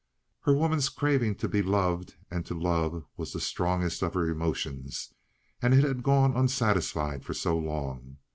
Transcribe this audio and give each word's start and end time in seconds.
Her 0.45 0.55
woman's 0.55 0.89
craving 0.89 1.35
to 1.35 1.47
be 1.47 1.61
loved 1.61 2.15
and 2.31 2.43
to 2.47 2.55
love 2.59 3.05
was 3.17 3.33
the 3.33 3.39
strongest 3.39 4.01
of 4.01 4.15
her 4.15 4.27
emotions, 4.27 5.13
and 5.61 5.75
it 5.75 5.83
had 5.83 6.01
gone 6.01 6.35
unsatisfied 6.35 7.23
for 7.23 7.35
so 7.35 7.55
long. 7.55 8.17